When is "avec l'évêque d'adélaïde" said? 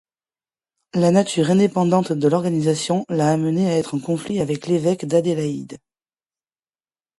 4.41-5.77